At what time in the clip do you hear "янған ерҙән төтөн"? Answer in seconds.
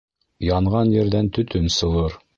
0.47-1.73